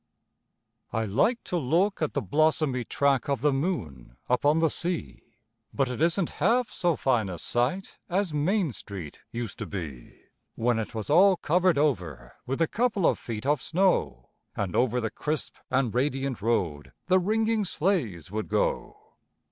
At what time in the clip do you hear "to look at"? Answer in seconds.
1.43-2.13